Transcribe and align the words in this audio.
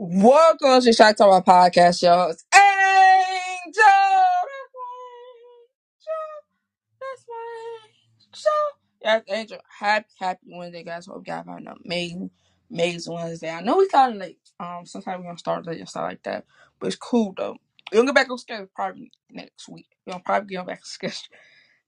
Welcome 0.00 0.80
to 0.80 0.92
Shock 0.92 1.16
Talk 1.16 1.44
Podcast, 1.44 2.02
y'all. 2.02 2.30
It's 2.30 2.44
Angel. 2.54 3.82
That's 3.82 4.70
my 4.76 4.94
angel. 5.50 6.30
That's 7.00 7.24
my 7.28 7.80
angel. 7.82 8.60
Yes, 9.02 9.22
Angel. 9.28 9.58
Happy, 9.80 10.06
happy 10.20 10.40
Wednesday, 10.46 10.84
guys. 10.84 11.06
Hope 11.06 11.26
guys 11.26 11.44
have 11.48 11.56
an 11.58 11.66
amazing, 11.84 12.30
amazing 12.70 13.12
Wednesday. 13.12 13.50
I 13.50 13.60
know 13.60 13.78
we 13.78 13.88
of 13.92 14.14
late. 14.14 14.38
Um, 14.60 14.86
sometimes 14.86 15.18
we're 15.18 15.24
gonna 15.30 15.38
start 15.38 15.66
late 15.66 15.80
and 15.80 15.88
stuff 15.88 16.04
like 16.04 16.22
that, 16.22 16.44
but 16.78 16.86
it's 16.86 16.94
cool 16.96 17.34
though. 17.36 17.56
We're 17.90 17.98
gonna 17.98 18.12
get 18.12 18.14
back 18.14 18.30
on 18.30 18.38
schedule 18.38 18.68
probably 18.72 19.10
next 19.32 19.68
week. 19.68 19.88
We're 20.06 20.12
gonna 20.12 20.22
probably 20.24 20.54
get 20.54 20.64
back 20.64 20.78
on 20.78 20.84
schedule. 20.84 21.26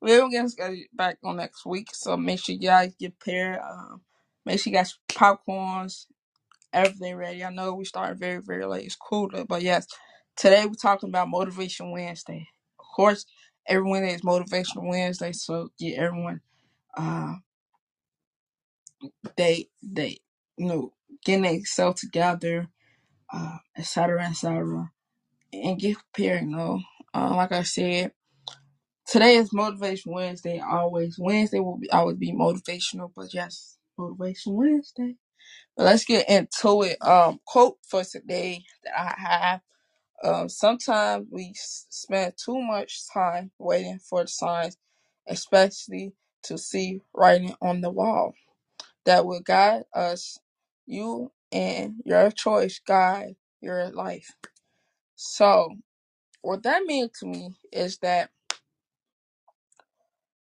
We're 0.00 0.18
gonna 0.18 0.48
get 0.48 0.96
back 0.96 1.18
on 1.22 1.36
next 1.36 1.64
week, 1.64 1.94
so 1.94 2.16
make 2.16 2.40
sure 2.40 2.56
guys 2.56 2.92
get 2.98 3.16
prepared. 3.20 3.60
Um, 3.60 4.00
make 4.44 4.58
sure 4.58 4.72
you 4.72 4.76
guys 4.80 4.98
popcorns, 5.08 6.06
everything 6.72 7.16
ready. 7.16 7.44
I 7.44 7.50
know 7.50 7.74
we 7.74 7.86
started 7.86 8.20
very, 8.20 8.40
very 8.42 8.66
late. 8.66 8.86
It's 8.86 8.96
cool, 8.96 9.30
but 9.48 9.62
yes, 9.62 9.86
today 10.36 10.66
we're 10.66 10.74
talking 10.74 11.10
about 11.10 11.30
Motivation 11.30 11.92
Wednesday. 11.92 12.48
Of 12.80 12.86
course, 12.96 13.26
every 13.68 13.88
Wednesday 13.90 14.14
is 14.16 14.22
Motivational 14.22 14.88
Wednesday, 14.88 15.32
so 15.32 15.70
get 15.78 15.98
everyone, 15.98 16.42
uh, 16.96 17.34
they, 19.36 19.68
they, 19.82 20.18
you 20.58 20.66
know, 20.66 20.92
getting 21.24 21.42
themselves 21.44 22.02
together, 22.02 22.68
uh, 23.32 23.58
et 23.76 23.86
cetera, 23.86 24.24
et 24.26 24.34
cetera, 24.34 24.91
and 25.52 25.78
get 25.80 25.98
prepared. 25.98 26.42
You 26.44 26.50
know, 26.56 26.80
uh, 27.14 27.34
like 27.36 27.52
I 27.52 27.64
said, 27.64 28.12
today 29.06 29.36
is 29.36 29.52
Motivation 29.52 30.12
Wednesday. 30.12 30.60
Always 30.60 31.18
Wednesday 31.18 31.60
will 31.60 31.78
be 31.78 31.91
always 31.91 32.16
be 32.18 32.32
motivational, 32.32 33.12
but 33.16 33.34
yes, 33.34 33.78
Motivation 33.98 34.54
Wednesday. 34.54 35.16
Let's 35.80 36.06
get 36.06 36.30
into 36.30 36.84
it. 36.84 36.98
Um, 37.02 37.40
quote 37.46 37.78
for 37.88 38.04
today 38.04 38.64
that 38.84 38.94
I 38.96 39.20
have. 39.20 39.62
Um, 40.24 40.48
sometimes 40.48 41.26
we 41.30 41.52
spend 41.90 42.34
too 42.44 42.60
much 42.62 43.00
time 43.12 43.52
waiting 43.58 43.98
for 44.00 44.22
the 44.24 44.28
signs, 44.28 44.76
especially 45.28 46.12
to 46.44 46.58
see 46.58 47.02
writing 47.14 47.54
on 47.62 47.82
the 47.82 47.90
wall 47.90 48.34
that 49.06 49.26
will 49.26 49.40
guide 49.42 49.84
us. 49.94 50.38
You 50.86 51.32
and 51.52 51.96
your 52.04 52.30
choice 52.32 52.80
guide 52.86 53.36
your 53.62 53.90
life. 53.90 54.32
So, 55.16 55.76
what 56.42 56.62
that 56.64 56.84
means 56.84 57.12
to 57.20 57.26
me 57.26 57.50
is 57.72 57.98
that 57.98 58.30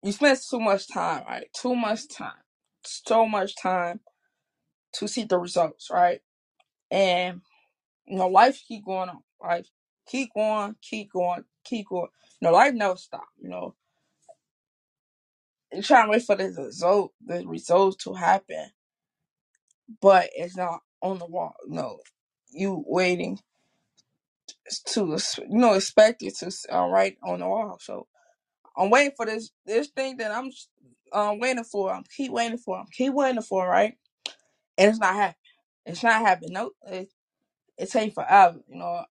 you 0.02 0.12
spend 0.12 0.38
too 0.50 0.60
much 0.60 0.88
time, 0.88 1.24
right? 1.28 1.48
Too 1.54 1.74
much 1.76 2.08
time, 2.08 2.32
so 2.84 3.26
much 3.26 3.56
time 3.56 4.00
to 4.98 5.08
see 5.08 5.24
the 5.24 5.38
results, 5.38 5.88
right? 5.92 6.20
And 6.90 7.42
you 8.06 8.18
know, 8.18 8.28
life 8.28 8.62
keep 8.68 8.84
going 8.84 9.10
on. 9.10 9.22
Life 9.42 9.68
keep 10.08 10.30
going, 10.34 10.76
keep 10.82 11.12
going, 11.12 11.44
keep 11.64 11.88
going. 11.88 12.08
You 12.40 12.48
know, 12.48 12.54
life 12.54 12.74
never 12.74 12.96
stop. 12.96 13.28
You 13.40 13.50
know, 13.50 13.74
you're 15.72 15.82
trying 15.82 16.06
to 16.06 16.12
wait 16.12 16.22
for 16.24 16.36
the 16.36 16.52
result, 16.58 17.12
the 17.24 17.46
results 17.46 18.04
to 18.04 18.14
happen, 18.14 18.70
but 20.00 20.30
it's 20.36 20.56
not 20.56 20.80
on 21.02 21.18
the 21.18 21.26
wall. 21.26 21.54
No, 21.66 21.98
you 22.52 22.84
waiting 22.86 23.40
to, 24.86 25.18
you 25.38 25.58
know, 25.58 25.74
expect 25.74 26.22
it 26.22 26.36
to 26.38 26.52
uh, 26.72 26.86
write 26.88 27.18
on 27.24 27.40
the 27.40 27.48
wall. 27.48 27.78
So 27.80 28.06
I'm 28.76 28.90
waiting 28.90 29.12
for 29.16 29.26
this 29.26 29.50
this 29.66 29.88
thing 29.88 30.18
that 30.18 30.32
I'm 31.12 31.38
waiting 31.40 31.64
for. 31.64 31.92
I'm 31.92 32.04
keep 32.16 32.32
waiting 32.32 32.58
for. 32.58 32.78
I'm 32.78 32.86
keep 32.92 33.14
waiting 33.14 33.42
for. 33.42 33.68
Right, 33.68 33.96
and 34.78 34.90
it's 34.90 35.00
not 35.00 35.14
happening. 35.14 35.36
It's 35.86 36.02
not 36.04 36.22
happening. 36.22 36.52
No, 36.54 36.72
it, 36.88 37.10
it 37.78 37.90
takes 37.90 38.14
forever. 38.14 38.60
You 38.68 38.78
know, 38.78 39.04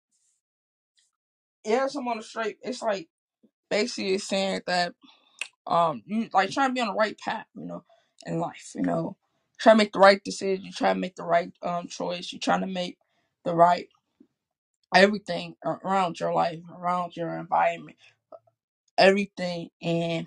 yes, 1.65 1.97
I'm 1.97 2.09
on 2.09 2.19
the 2.19 2.23
straight. 2.25 2.59
It's 2.63 2.83
like 2.83 3.09
basically 3.71 4.15
it's 4.15 4.25
saying 4.29 4.63
that 4.67 4.95
um 5.67 6.03
you 6.07 6.29
like 6.35 6.51
trying 6.51 6.71
to 6.71 6.75
be 6.75 6.81
on 6.83 6.89
the 6.89 6.95
right 6.95 7.19
path, 7.19 7.47
you 7.57 7.67
know, 7.67 7.85
in 8.27 8.41
life, 8.41 8.73
you 8.77 8.83
know. 8.83 9.17
Try 9.59 9.75
to 9.75 9.79
make 9.79 9.93
the 9.93 10.01
right 10.01 10.23
decision, 10.25 10.65
you 10.67 10.73
try 10.73 10.93
to 10.93 10.99
make 10.99 11.17
the 11.17 11.25
right 11.25 11.53
um 11.63 11.89
choice, 11.89 12.33
you're 12.33 12.41
trying 12.41 12.63
to 12.63 12.69
make 12.69 12.99
the 13.45 13.55
right 13.55 13.89
everything 14.95 15.57
around 15.65 16.21
your 16.21 16.35
life, 16.35 16.61
around 16.77 17.17
your 17.17 17.37
environment, 17.39 17.99
everything 18.99 19.71
and 19.83 20.27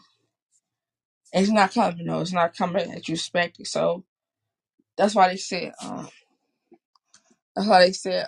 it's 1.34 1.50
not 1.52 1.74
coming, 1.74 2.00
you 2.00 2.06
know, 2.06 2.22
it's 2.22 2.34
not 2.34 2.56
coming 2.58 2.92
as 2.92 3.08
you 3.08 3.14
expected. 3.16 3.68
So 3.68 4.04
that's 4.98 5.16
why 5.16 5.30
they 5.30 5.38
said, 5.38 5.74
um 5.84 6.10
that's 7.56 7.68
why 7.70 7.80
they 7.86 7.94
said 7.94 8.28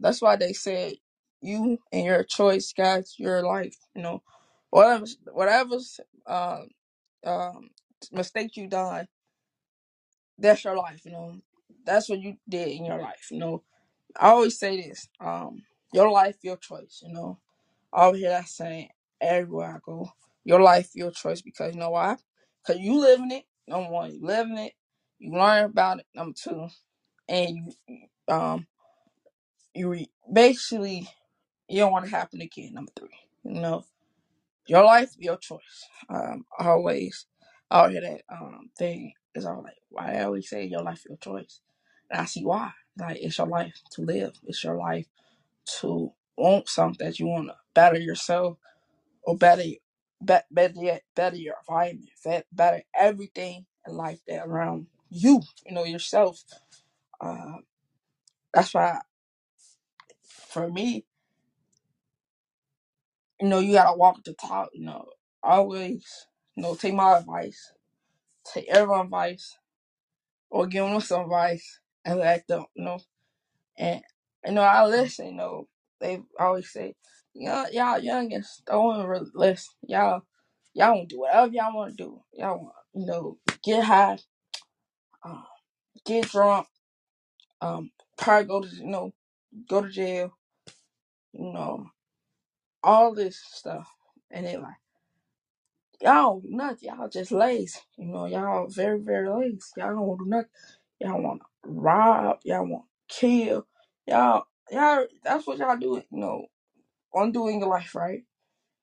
that's 0.00 0.22
why 0.22 0.36
they 0.36 0.52
said 0.54 0.94
you 1.42 1.78
and 1.92 2.06
your 2.06 2.24
choice 2.24 2.72
guys 2.76 3.14
your 3.18 3.42
life, 3.42 3.76
you 3.94 4.02
know. 4.02 4.22
Whatever 4.70 5.06
whatever's 5.32 6.00
um 6.26 6.68
um 7.26 7.70
mistake 8.12 8.56
you 8.56 8.68
done 8.68 9.06
that's 10.38 10.64
your 10.64 10.76
life, 10.76 11.00
you 11.04 11.12
know. 11.12 11.40
That's 11.84 12.08
what 12.08 12.20
you 12.20 12.36
did 12.48 12.68
in 12.68 12.84
your 12.84 13.00
life, 13.00 13.28
you 13.30 13.38
know. 13.38 13.62
I 14.18 14.28
always 14.30 14.58
say 14.58 14.76
this, 14.82 15.08
um, 15.20 15.62
your 15.92 16.10
life, 16.10 16.36
your 16.42 16.56
choice, 16.56 17.02
you 17.06 17.12
know. 17.12 17.38
I 17.92 18.02
always 18.04 18.22
hear 18.22 18.30
that 18.30 18.48
saying 18.48 18.90
everywhere 19.20 19.76
I 19.76 19.78
go. 19.84 20.10
Your 20.44 20.60
life, 20.60 20.90
your 20.94 21.10
choice, 21.12 21.42
because 21.42 21.74
you 21.74 21.80
know 21.80 21.90
why? 21.90 22.16
Because 22.66 22.80
you 22.82 23.00
living 23.00 23.30
it, 23.32 23.44
number 23.68 23.90
one, 23.90 24.12
you 24.14 24.20
living 24.26 24.58
it, 24.58 24.74
you 25.18 25.32
learn 25.32 25.66
about 25.66 26.00
it, 26.00 26.06
number 26.14 26.34
two, 26.36 26.68
and 27.28 27.74
you 27.88 28.34
um 28.34 28.66
you 29.74 29.90
re- 29.90 30.10
basically 30.32 31.08
you 31.68 31.80
don't 31.80 31.92
want 31.92 32.04
to 32.06 32.10
happen 32.12 32.40
again, 32.42 32.74
number 32.74 32.92
three. 32.98 33.10
You 33.44 33.60
know. 33.60 33.76
Your 34.66 34.84
life, 34.84 35.14
your 35.18 35.36
choice. 35.38 35.88
Um, 36.08 36.46
always, 36.58 37.26
I 37.70 37.80
always 37.80 37.92
hear 37.94 38.02
that 38.02 38.22
um 38.30 38.70
thing 38.78 39.12
is 39.34 39.44
all 39.46 39.62
like, 39.64 39.74
why 39.90 40.14
I 40.16 40.24
always 40.24 40.48
say 40.48 40.66
your 40.66 40.82
life, 40.82 41.04
your 41.08 41.18
choice, 41.18 41.60
and 42.10 42.20
I 42.22 42.26
see 42.26 42.44
why. 42.44 42.72
Like 42.98 43.18
it's 43.20 43.38
your 43.38 43.48
life 43.48 43.74
to 43.92 44.02
live. 44.02 44.34
It's 44.46 44.64
your 44.64 44.76
life 44.76 45.06
to 45.80 46.12
want 46.38 46.68
something 46.68 47.06
that 47.06 47.20
you 47.20 47.26
want 47.28 47.48
to 47.48 47.56
better 47.74 47.98
yourself 47.98 48.58
or 49.24 49.36
better, 49.36 49.62
be, 49.62 49.80
better 50.50 50.74
yet, 50.76 51.02
better 51.16 51.36
your 51.36 51.56
environment, 51.68 52.10
better 52.52 52.82
everything 52.98 53.66
in 53.88 53.96
life 53.96 54.20
that 54.28 54.46
around 54.46 54.88
you. 55.10 55.42
You 55.66 55.74
know 55.74 55.84
yourself. 55.84 56.42
Uh, 57.20 57.56
that's 58.54 58.74
why 58.74 59.00
for 60.48 60.68
me, 60.70 61.04
you 63.40 63.48
know, 63.48 63.58
you 63.58 63.72
gotta 63.74 63.96
walk 63.96 64.24
the 64.24 64.34
talk. 64.34 64.70
You 64.74 64.86
know, 64.86 65.06
always, 65.42 66.04
you 66.56 66.62
know, 66.62 66.74
take 66.74 66.94
my 66.94 67.18
advice, 67.18 67.72
take 68.52 68.68
everyone's 68.68 69.06
advice 69.06 69.58
or 70.50 70.66
give 70.66 70.84
them 70.88 71.00
some 71.00 71.22
advice 71.22 71.80
and 72.04 72.20
let 72.20 72.46
them, 72.48 72.64
you 72.74 72.84
know. 72.84 72.98
And 73.78 74.02
you 74.46 74.52
know, 74.52 74.62
I 74.62 74.86
listen. 74.86 75.26
You 75.28 75.34
know, 75.34 75.68
they 76.00 76.22
always 76.38 76.70
say, 76.70 76.94
"Y'all, 77.34 77.70
y'all 77.70 78.00
youngins 78.00 78.46
don't 78.66 79.06
really 79.06 79.30
listen. 79.34 79.74
Y'all, 79.82 80.22
y'all 80.74 80.96
want 80.96 81.08
to 81.08 81.16
do 81.16 81.20
whatever 81.20 81.52
y'all 81.52 81.74
want 81.76 81.96
to 81.96 82.04
do. 82.04 82.22
Y'all 82.32 82.58
want, 82.62 82.74
you 82.94 83.06
know, 83.06 83.38
get 83.62 83.84
high, 83.84 84.18
um, 85.26 85.44
get 86.06 86.28
drunk, 86.30 86.66
um, 87.60 87.90
probably 88.18 88.46
go 88.48 88.60
to, 88.62 88.68
you 88.68 88.86
know, 88.86 89.12
go 89.68 89.82
to 89.82 89.88
jail. 89.90 90.32
You 91.32 91.52
know, 91.52 91.86
all 92.82 93.14
this 93.14 93.38
stuff." 93.38 93.88
And 94.30 94.46
they 94.46 94.56
like, 94.56 94.74
y'all 96.00 96.42
nothing. 96.44 96.88
Y'all 96.88 97.08
just 97.08 97.32
lazy. 97.32 97.78
You 97.98 98.06
know, 98.06 98.26
y'all 98.26 98.68
very, 98.68 99.00
very 99.00 99.28
lazy. 99.28 99.60
Y'all 99.76 99.90
don't 99.90 100.00
want 100.06 100.20
to 100.20 100.24
do 100.24 100.30
nothing. 100.30 100.50
Y'all 101.00 101.22
want 101.22 101.40
to 101.42 101.46
rob. 101.70 102.38
Y'all 102.44 102.66
want 102.66 102.84
to 103.08 103.16
kill. 103.16 103.66
Y'all, 104.06 104.46
y'all, 104.70 105.06
that's 105.24 105.46
what 105.46 105.58
y'all 105.58 105.76
do. 105.78 106.02
You 106.10 106.18
know, 106.20 106.46
want 107.12 107.34
your 107.34 107.68
life, 107.68 107.94
right? 107.94 108.24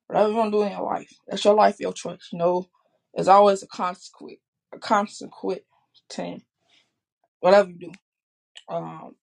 Whatever 0.08 0.30
you 0.30 0.36
want 0.36 0.52
to 0.52 0.58
do 0.60 0.64
in 0.64 0.72
your 0.72 0.84
life, 0.84 1.14
that's 1.28 1.46
your 1.46 1.56
life, 1.56 1.80
your 1.80 1.94
choice. 1.94 2.30
You 2.32 2.40
know, 2.40 2.70
there's 3.14 3.28
always 3.28 3.64
a 3.64 3.68
consequence, 3.68 4.40
a 4.74 4.80
consequence 4.80 5.62
to 6.10 6.38
whatever 7.40 7.70
you 7.70 7.78
do. 7.80 7.92
Um, 8.74 9.16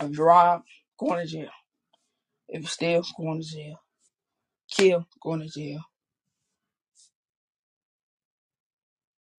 if 0.00 0.10
you 0.10 0.16
going 0.16 1.20
to 1.20 1.26
jail. 1.26 1.50
If 2.48 2.62
you 2.62 2.68
steal, 2.68 3.02
going 3.18 3.42
to 3.42 3.46
jail. 3.48 3.76
Kill, 4.70 5.06
going 5.22 5.40
to 5.40 5.48
jail. 5.48 5.80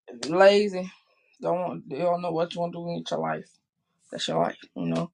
If 0.07 0.29
you're 0.29 0.37
lazy, 0.37 0.91
don't 1.41 1.59
want, 1.59 1.83
you 1.87 1.97
don't 1.97 2.21
know 2.21 2.31
what 2.31 2.53
you 2.53 2.61
want 2.61 2.73
to 2.73 2.79
do 2.79 2.83
with 2.83 3.09
your 3.09 3.19
life. 3.19 3.49
That's 4.11 4.27
your 4.27 4.41
life, 4.41 4.57
you 4.75 4.85
know. 4.85 5.11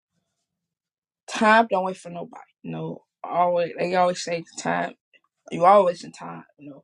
Time 1.29 1.67
don't 1.69 1.85
wait 1.85 1.97
for 1.97 2.09
nobody. 2.09 2.43
You 2.63 2.71
know, 2.71 3.03
always 3.23 3.71
they 3.77 3.95
always 3.95 4.23
say 4.23 4.43
time. 4.57 4.95
You 5.51 5.65
always 5.65 6.03
in 6.03 6.11
time. 6.11 6.43
You 6.57 6.71
know, 6.71 6.83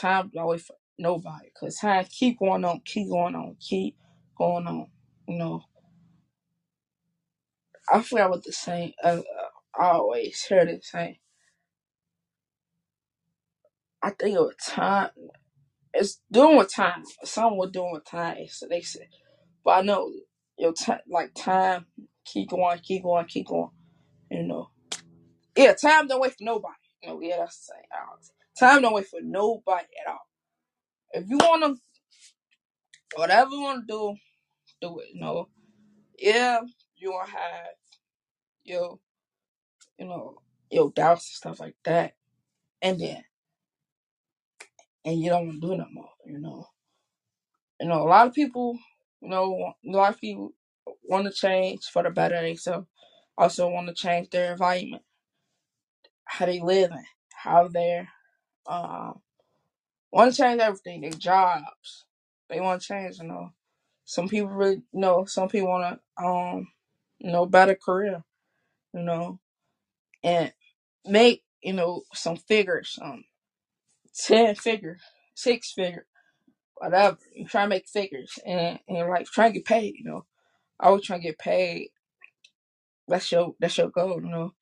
time 0.00 0.30
don't 0.32 0.46
wait 0.46 0.60
for 0.62 0.76
nobody. 0.98 1.50
Cause 1.58 1.76
time 1.76 2.06
keep 2.10 2.38
going 2.38 2.64
on, 2.64 2.80
keep 2.84 3.10
going 3.10 3.34
on, 3.34 3.56
keep 3.60 3.96
going 4.38 4.66
on. 4.66 4.88
You 5.28 5.38
know, 5.38 5.62
I 7.92 8.02
forgot 8.02 8.30
what 8.30 8.44
the 8.44 8.52
saying. 8.52 8.94
Uh, 9.02 9.08
uh, 9.20 9.80
I 9.82 9.86
always 9.92 10.42
hear 10.42 10.66
this 10.66 10.90
saying. 10.90 11.18
I 14.02 14.10
think 14.10 14.36
it 14.36 14.40
was 14.40 14.56
time. 14.66 15.10
It's 15.94 16.20
doing 16.30 16.58
with 16.58 16.72
time. 16.74 17.04
Some 17.24 17.56
were 17.58 17.70
doing 17.70 17.92
with 17.92 18.04
time. 18.04 18.46
So 18.48 18.66
they 18.68 18.82
said, 18.82 19.08
but 19.64 19.72
I 19.72 19.82
know 19.82 20.12
your 20.58 20.72
time, 20.72 21.00
like 21.08 21.34
time, 21.34 21.86
keep 22.26 22.50
going, 22.50 22.80
keep 22.80 23.02
going, 23.04 23.26
keep 23.26 23.48
going. 23.48 23.70
You 24.30 24.44
know, 24.44 24.70
yeah, 25.56 25.74
time 25.74 26.08
don't 26.08 26.20
wait 26.20 26.32
for 26.32 26.44
nobody. 26.44 26.74
You 27.02 27.10
know, 27.10 27.20
yeah, 27.22 27.38
that's 27.38 27.66
the 27.66 27.74
always. 28.08 28.32
Time 28.58 28.82
don't 28.82 28.94
wait 28.94 29.08
for 29.08 29.20
nobody 29.22 29.86
at 30.06 30.12
all. 30.12 30.28
If 31.14 31.30
you 31.30 31.38
wanna, 31.38 31.76
whatever 33.16 33.52
you 33.52 33.62
wanna 33.62 33.84
do, 33.88 34.16
do 34.80 34.98
it. 35.00 35.08
You 35.14 35.20
know, 35.20 35.48
yeah, 36.18 36.60
you 36.96 37.12
gonna 37.12 37.30
have 37.30 37.66
your, 38.64 38.98
you 39.98 40.06
know, 40.06 40.38
your 40.70 40.90
doubts 40.92 41.30
and 41.30 41.36
stuff 41.36 41.60
like 41.60 41.76
that, 41.84 42.14
and 42.82 43.00
then, 43.00 43.24
and 45.04 45.20
you 45.20 45.30
don't 45.30 45.46
wanna 45.48 45.60
do 45.60 45.76
no 45.76 45.86
more. 45.92 46.10
You 46.26 46.40
know, 46.40 46.66
you 47.80 47.88
know, 47.88 48.02
a 48.02 48.08
lot 48.08 48.26
of 48.28 48.34
people, 48.34 48.78
you 49.22 49.30
know, 49.30 49.74
a 49.86 49.90
lot 49.90 50.14
of 50.14 50.20
people 50.20 50.52
want 51.04 51.26
to 51.26 51.32
change 51.32 51.84
for 51.86 52.02
the 52.02 52.10
better 52.10 52.42
themselves. 52.42 52.88
Also 53.38 53.68
want 53.68 53.88
to 53.88 53.94
change 53.94 54.30
their 54.30 54.52
environment, 54.52 55.02
how 56.24 56.46
they 56.46 56.60
living, 56.60 57.04
how 57.34 57.68
they're, 57.68 58.08
um, 58.66 59.20
want 60.14 60.32
to 60.34 60.42
change 60.42 60.60
everything. 60.60 61.02
Their 61.02 61.10
jobs, 61.10 62.06
they 62.48 62.60
want 62.60 62.80
to 62.82 62.86
change. 62.88 63.18
You 63.18 63.26
know, 63.28 63.52
some 64.04 64.28
people 64.28 64.50
really, 64.50 64.76
you 64.76 65.00
know, 65.00 65.24
some 65.26 65.48
people 65.48 65.68
want 65.70 66.00
to, 66.18 66.24
um, 66.24 66.68
you 67.18 67.32
know, 67.32 67.46
better 67.46 67.74
career. 67.74 68.22
You 68.94 69.02
know, 69.02 69.40
and 70.22 70.52
make 71.06 71.44
you 71.62 71.72
know 71.72 72.02
some 72.14 72.36
figures, 72.36 72.98
um, 73.02 73.24
ten 74.14 74.54
figure, 74.54 74.98
six 75.34 75.72
figure, 75.72 76.06
whatever. 76.76 77.18
You 77.34 77.46
try 77.46 77.64
to 77.64 77.68
make 77.68 77.88
figures 77.88 78.38
and 78.46 78.78
and 78.88 79.08
like 79.10 79.26
try 79.26 79.48
to 79.48 79.54
get 79.54 79.64
paid. 79.66 79.94
You 79.98 80.04
know, 80.04 80.26
I 80.80 80.86
always 80.86 81.04
trying 81.04 81.22
to 81.22 81.28
get 81.28 81.38
paid. 81.38 81.90
That's 83.08 83.32
your 83.32 83.54
that's 83.60 83.78
your 83.78 83.90
goal. 83.90 84.20
You 84.22 84.30
know, 84.30 84.54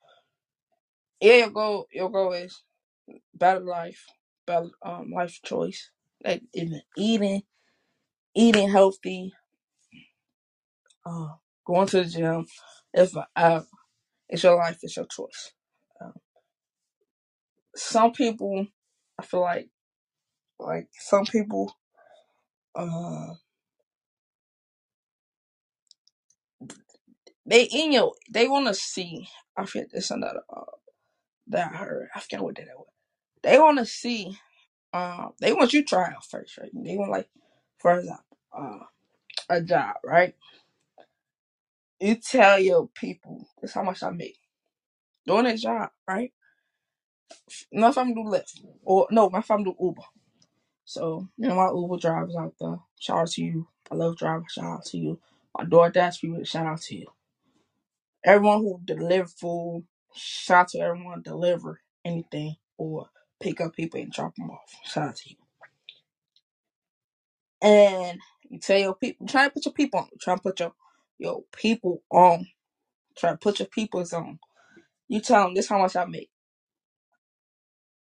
yeah, 1.21 1.37
your 1.37 1.51
goal 1.51 1.87
your 1.93 2.11
goal 2.11 2.33
is 2.33 2.63
better 3.35 3.61
life, 3.61 4.07
better 4.47 4.71
um 4.85 5.11
life 5.15 5.41
choice. 5.45 5.91
Like 6.25 6.43
even 6.55 6.83
eating, 6.97 7.43
eating 8.37 8.71
healthy, 8.71 9.33
uh, 11.07 11.29
going 11.67 11.89
to 11.89 12.05
the 12.05 12.11
gym. 12.11 12.47
If 12.95 13.13
uh, 13.37 13.63
it's 14.29 14.43
your 14.45 14.57
life, 14.57 14.79
it's 14.83 14.97
your 14.97 15.07
choice. 15.07 15.53
Um, 16.01 16.15
some 17.77 18.13
people, 18.13 18.67
I 19.19 19.25
feel 19.25 19.43
like 19.43 19.71
like 20.61 20.89
some 20.99 21.27
people. 21.27 21.75
uh. 22.77 23.29
They 27.47 27.65
in 27.65 27.93
your 27.93 28.15
they 28.31 28.49
want 28.49 28.67
to 28.69 28.75
see. 28.75 29.29
I 29.57 29.67
feel 29.67 29.85
this 29.93 30.11
another 30.11 30.43
uh, 30.55 30.63
that 31.49 31.73
I 31.73 31.77
heard. 31.79 32.09
I 32.15 32.21
forget 32.21 32.43
what 32.43 32.57
that 32.57 32.67
was. 32.77 32.87
They 33.43 33.59
want 33.59 33.79
to 33.79 33.87
see. 33.87 34.39
Um, 34.93 35.33
they 35.41 35.53
want 35.53 35.73
you 35.73 35.83
to 35.83 35.89
try 35.89 36.09
out 36.09 36.25
first, 36.25 36.59
right? 36.59 36.71
They 36.75 36.97
want 36.97 37.11
like, 37.11 37.29
for 37.79 37.99
example, 37.99 38.25
uh, 38.57 38.79
a 39.49 39.63
job, 39.63 39.97
right? 40.05 40.35
You 42.01 42.17
tell 42.17 42.59
your 42.59 42.89
people 42.89 43.49
this 43.61 43.75
how 43.75 43.83
much 43.83 44.03
I 44.03 44.11
make 44.11 44.39
doing 45.27 45.45
that 45.45 45.59
job, 45.59 45.91
right? 46.09 46.33
Not 47.73 47.91
if 47.91 47.99
I'm 47.99 48.15
do 48.15 48.21
Lyft 48.21 48.61
or 48.83 49.07
no, 49.11 49.31
my 49.31 49.43
I'm 49.49 49.65
do 49.65 49.75
Uber. 49.81 50.03
So 50.85 51.29
you 51.37 51.49
know 51.49 51.57
my 51.57 51.69
Uber 51.69 51.99
drivers 51.99 52.37
out 52.37 52.55
there. 52.61 52.79
Shout 52.99 53.19
out 53.19 53.29
to 53.31 53.43
you. 53.43 53.69
I 53.91 53.95
love 53.95 54.17
driving. 54.17 54.47
Shout 54.49 54.65
out 54.65 54.85
to 54.87 54.99
you. 54.99 55.21
My 55.57 55.65
DoorDash 55.65 56.21
people. 56.21 56.45
Shout 56.45 56.67
out 56.67 56.81
to 56.83 56.97
you. 56.97 57.07
Everyone 58.25 58.59
who 58.59 58.81
deliver 58.85 59.29
food, 59.29 59.87
shout 60.15 60.61
out 60.61 60.69
to 60.71 60.79
everyone 60.81 61.23
deliver 61.23 61.81
anything 62.05 62.57
or 62.79 63.09
pick 63.43 63.61
up 63.63 63.77
people 63.77 64.01
and 64.01 64.13
drop 64.13 64.37
them 64.37 64.51
off. 64.51 64.75
Shout 64.85 65.11
out 65.11 65.17
to 65.17 65.31
you. 65.31 65.37
And 67.63 68.19
you 68.51 68.59
tell 68.61 68.79
your 68.79 68.95
people, 68.97 69.27
try 69.27 69.45
to 69.47 69.51
put 69.51 69.67
your 69.67 69.75
people 69.75 70.01
on. 70.01 70.09
Try 70.21 70.37
to 70.37 70.43
put 70.43 70.61
your 70.61 70.73
your 71.19 71.43
people 71.57 72.03
on. 72.11 72.49
Try 73.19 73.33
to 73.33 73.39
put 73.39 73.61
your 73.61 73.69
peoples 73.69 74.13
on. 74.13 74.39
You 75.09 75.21
tell 75.21 75.45
them 75.45 75.55
this 75.55 75.69
how 75.69 75.79
much 75.79 75.97
I 75.97 76.05
make. 76.07 76.31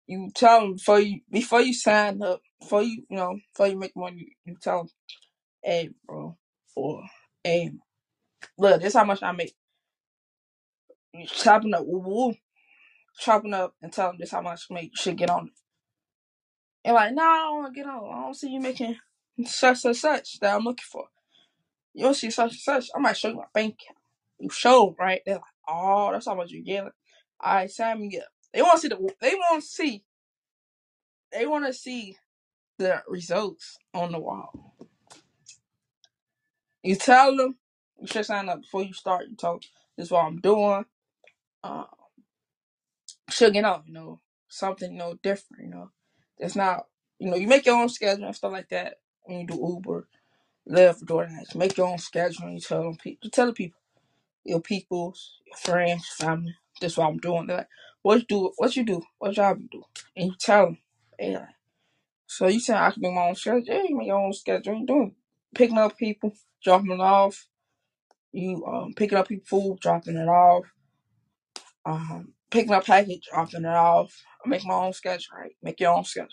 You 0.07 0.31
tell 0.35 0.61
them 0.63 0.75
before 0.75 1.01
you 1.01 1.21
before 1.31 1.63
you 1.63 1.75
sign 1.75 2.23
up, 2.23 2.43
before 2.61 2.83
you 2.83 3.05
you 3.11 3.17
know 3.17 3.39
before 3.53 3.69
you 3.69 3.79
make 3.79 3.97
money. 3.97 4.37
You 4.47 4.57
tell 4.63 4.79
them, 4.81 4.89
hey 5.65 5.91
bro, 6.07 6.37
or 6.77 7.03
hey 7.45 7.73
look, 8.59 8.83
this 8.83 8.95
how 8.95 9.05
much 9.05 9.23
I 9.23 9.33
make. 9.33 9.55
You 11.15 11.27
chopping 11.27 11.75
up, 11.75 11.85
woo 11.87 12.01
woo, 12.01 12.35
chopping 13.19 13.55
up, 13.55 13.75
and 13.83 13.93
tell 13.93 14.09
them 14.09 14.17
this 14.19 14.31
how 14.31 14.43
much 14.43 14.71
I. 14.71 14.85
You 14.85 14.91
should 14.95 15.17
get 15.17 15.31
on. 15.31 15.51
And 16.85 16.95
like, 16.95 17.15
nah, 17.15 17.23
I 17.23 17.37
don't 17.39 17.63
want 17.63 17.75
to 17.75 17.81
get 17.81 17.89
on. 17.89 18.19
I 18.19 18.23
don't 18.23 18.35
see 18.35 18.51
you 18.51 18.61
making 18.61 18.97
such 19.45 19.85
and 19.85 19.97
such 19.97 20.41
that 20.41 20.55
I'm 20.55 20.65
looking 20.65 20.85
for. 20.91 21.07
You 21.95 22.05
don't 22.05 22.15
see 22.15 22.31
such 22.31 22.53
and 22.53 22.61
such. 22.61 22.89
I 22.95 22.99
might 23.01 23.17
show 23.17 23.29
you 23.29 23.37
my 23.37 23.45
bank 23.53 23.75
account. 23.75 23.99
You 24.39 24.51
show 24.51 24.95
right? 24.99 25.21
They're 25.27 25.37
like, 25.37 25.45
oh, 25.69 26.13
that's 26.13 26.27
how 26.27 26.35
much 26.35 26.51
you 26.51 26.63
get. 26.63 26.85
All 26.85 26.93
right, 27.55 27.71
sign 27.71 28.01
me 28.01 28.19
up. 28.19 28.29
They 28.53 28.63
want 28.63 28.77
to 28.77 28.81
see 28.83 28.89
the. 28.89 29.15
They 29.21 29.35
want 29.35 29.63
to 29.63 29.69
see. 29.69 30.05
They 31.33 31.47
want 31.47 31.67
to 31.67 31.73
see 31.73 32.17
the 32.79 33.03
results 33.09 33.79
on 33.93 34.13
the 34.13 34.19
wall. 34.19 34.75
You 36.83 36.97
tell 36.97 37.37
them 37.37 37.57
you 38.01 38.07
should 38.07 38.25
sign 38.25 38.49
up 38.49 38.63
before 38.63 38.85
you 38.85 38.93
start. 38.93 39.27
You 39.29 39.37
them, 39.37 39.65
this 39.97 40.07
is 40.07 40.11
what 40.11 40.25
I'm 40.25 40.41
doing. 40.41 40.85
Uh, 41.63 41.85
get 43.53 43.65
on. 43.65 43.85
You 43.87 43.95
know, 43.95 44.21
something 44.49 44.93
you 44.93 44.99
know 44.99 45.19
different. 45.23 45.65
You 45.65 45.71
know, 45.71 45.91
it's 46.39 46.57
not. 46.57 46.87
You 47.19 47.31
know, 47.31 47.37
you 47.37 47.49
make 47.49 47.67
your 47.67 47.77
own 47.77 47.89
schedule 47.89 48.27
and 48.27 48.37
stuff 48.37 48.53
like 48.53 48.69
that 48.71 48.97
when 49.25 49.41
you 49.41 49.47
do 49.47 49.55
Uber 49.55 50.09
for 50.67 51.05
DoorDash. 51.05 51.55
Make 51.57 51.77
your 51.77 51.89
own 51.89 51.99
schedule 51.99 52.47
and 52.47 52.55
you 52.55 52.61
tell 52.61 52.83
them 52.83 52.99
you 53.05 53.31
tell 53.31 53.47
the 53.47 53.53
people, 53.53 53.81
your 54.45 54.61
peoples, 54.61 55.41
your 55.47 55.57
friends, 55.57 56.07
family, 56.19 56.55
this 56.81 56.93
is 56.93 56.99
what 56.99 57.09
I'm 57.09 57.19
doing. 57.19 57.47
They're 57.47 57.59
like, 57.59 57.69
what 58.03 58.19
you 58.21 58.27
do 58.29 58.53
what 58.57 58.77
you 58.77 58.85
do, 58.85 59.03
what 59.19 59.35
job 59.35 59.59
you 59.61 59.69
do? 59.71 59.83
And 60.17 60.29
you 60.29 60.35
tell 60.39 60.67
them. 60.67 60.79
They 61.19 61.35
like, 61.35 61.49
so 62.27 62.47
you 62.49 62.61
say 62.61 62.75
I 62.75 62.91
can 62.91 63.03
make 63.03 63.15
my 63.15 63.29
own 63.29 63.35
schedule? 63.35 63.65
Yeah, 63.67 63.83
you 63.89 63.97
make 63.97 64.07
your 64.09 64.19
own 64.21 64.33
schedule. 64.33 64.75
You 64.75 64.87
doing 64.87 65.15
picking 65.55 65.79
up 65.79 65.97
people, 65.99 66.33
dropping 66.63 66.93
it 66.93 67.01
off, 67.01 67.47
you 68.33 68.65
um 68.67 68.95
picking 68.95 69.19
up 69.19 69.29
people 69.29 69.47
food, 69.47 69.81
dropping 69.81 70.17
it 70.17 70.29
off, 70.29 70.65
picking 72.51 72.73
up 72.73 72.87
package, 72.87 73.29
dropping 73.33 73.63
it 73.65 73.69
off. 73.69 74.15
Make 74.47 74.65
my 74.67 74.75
own 74.75 74.93
schedule, 74.95 75.37
right? 75.39 75.53
Make 75.63 75.81
your 75.81 75.95
own 75.95 76.05
schedule. 76.05 76.29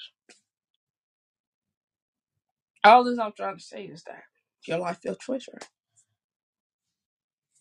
All 2.84 3.04
this 3.04 3.20
I'm 3.20 3.34
trying 3.38 3.58
to 3.58 3.64
say 3.64 3.86
is 3.86 4.04
that 4.06 4.24
your 4.68 4.80
life, 4.80 5.00
your 5.06 5.16
choice, 5.16 5.48
right? 5.54 5.68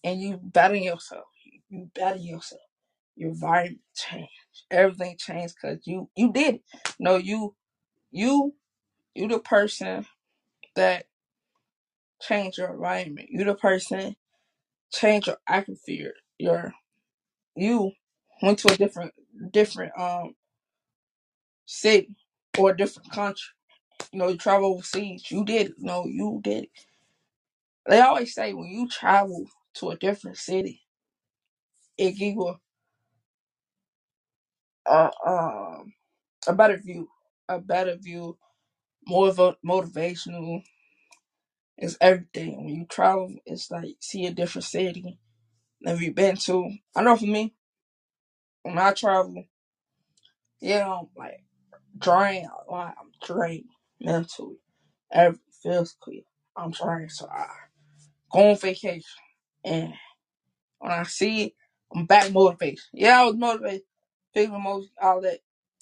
And 0.05 0.21
you 0.23 0.41
better 0.43 0.77
yourself. 0.77 1.27
You 1.71 1.91
better 1.95 2.19
yourself. 2.19 2.61
your 3.17 3.31
environment 3.31 3.81
changed. 3.95 4.31
Everything 4.71 5.17
changed 5.19 5.55
because 5.61 5.87
you 5.87 6.09
you 6.17 6.33
did 6.33 6.57
it. 6.57 6.63
No, 6.99 7.17
you 7.17 7.55
you 8.11 8.55
you 9.15 9.29
the 9.29 9.41
person 9.41 10.07
that 10.77 11.07
changed 12.23 12.59
your 12.59 12.75
environment. 12.75 13.29
You 13.31 13.45
the 13.45 13.55
person 13.57 14.17
change 14.93 15.29
your 15.29 15.39
atmosphere. 15.49 16.15
Your 16.39 16.75
you 17.57 17.93
went 18.43 18.59
to 18.61 18.73
a 18.73 18.77
different 18.77 19.13
different 19.53 19.93
um 19.99 20.35
city 21.67 22.17
or 22.59 22.73
a 22.73 22.77
different 22.77 23.11
country. 23.13 23.51
You 24.13 24.21
know, 24.21 24.29
you 24.29 24.39
travel 24.39 24.73
overseas. 24.75 25.31
You 25.31 25.45
did 25.45 25.69
it. 25.69 25.75
No, 25.79 26.07
you 26.07 26.41
did 26.43 26.65
it. 26.65 26.71
They 27.89 28.01
always 28.01 28.35
say 28.35 28.55
when 28.55 28.69
you 28.69 28.89
travel 28.89 29.47
to 29.77 29.91
a 29.91 29.97
different 29.97 30.39
city, 30.39 30.83
it 31.99 32.13
give 32.13 32.35
you 32.35 32.57
a, 34.87 34.93
a, 35.27 35.79
a 36.49 36.55
better 36.55 36.79
view, 36.79 37.09
a 37.49 37.61
better 37.61 37.97
view, 37.97 38.39
more 39.07 39.29
of 39.29 39.39
a 39.41 39.57
motivational. 39.67 40.63
It's 41.79 41.97
everything. 42.01 42.65
When 42.65 42.75
you 42.75 42.87
travel, 42.87 43.35
it's 43.47 43.71
like 43.71 43.97
see 44.01 44.27
a 44.27 44.33
different 44.33 44.65
city. 44.65 45.19
Have 45.87 46.03
you 46.03 46.13
been 46.13 46.37
to? 46.37 46.71
I 46.97 47.03
know 47.03 47.17
for 47.17 47.27
me, 47.27 47.55
when 48.65 48.79
I 48.79 48.93
travel, 48.95 49.45
yeah, 50.61 50.93
I'm 50.93 51.09
like 51.17 51.45
drained. 51.99 52.49
Like, 52.71 52.95
I'm 53.01 53.13
drained 53.27 53.67
mentally, 54.01 54.57
every 55.13 55.39
physically. 55.63 56.27
I'm 56.57 56.73
drained, 56.73 57.13
so 57.13 57.29
I 57.29 57.47
go 58.33 58.51
on 58.51 58.59
vacation, 58.59 59.03
and 59.65 59.95
when 60.79 60.93
I 60.93 61.05
see 61.05 61.45
it, 61.45 61.53
I'm 61.95 62.07
back 62.07 62.33
motivated. 62.33 62.81
Yeah, 62.93 63.23
I 63.23 63.25
was 63.27 63.37
motivated, 63.37 63.83
feeling 64.35 64.63
most 64.63 64.91
all 65.01 65.21
that, 65.23 65.41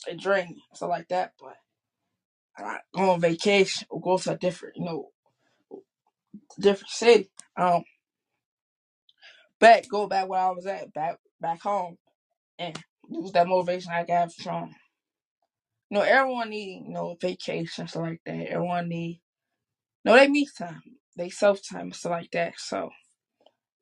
it 0.08 0.20
drained 0.20 0.50
me, 0.50 0.64
stuff 0.74 0.90
like 0.90 1.08
that. 1.08 1.32
But 1.40 1.56
I 2.56 2.78
go 2.94 3.10
on 3.10 3.20
vacation 3.20 3.86
or 3.90 4.00
go 4.00 4.18
to 4.18 4.32
a 4.32 4.38
different, 4.38 4.76
you 4.76 4.84
know, 4.84 5.10
different 6.60 6.90
city. 6.90 7.30
Um, 7.56 7.84
back 9.60 9.88
go 9.88 10.06
back 10.06 10.28
where 10.28 10.40
I 10.40 10.50
was 10.50 10.66
at, 10.66 10.92
back 10.94 11.18
back 11.40 11.62
home, 11.62 11.98
and 12.62 12.78
use 13.08 13.32
that 13.32 13.48
motivation 13.48 13.92
I 13.92 14.04
got 14.04 14.32
from. 14.32 14.74
You 15.90 15.98
know, 15.98 16.02
everyone 16.02 16.50
need 16.50 16.84
you 16.86 16.94
know 16.94 17.16
vacation 17.20 17.88
stuff 17.88 18.02
like 18.02 18.20
that. 18.26 18.48
Everyone 18.48 18.88
need 18.88 19.20
no 20.04 20.14
they 20.16 20.28
me 20.28 20.48
time, 20.58 20.82
they 21.16 21.30
self 21.30 21.60
time 21.68 21.92
stuff 21.92 22.12
like 22.12 22.30
that. 22.32 22.54
So 22.58 22.90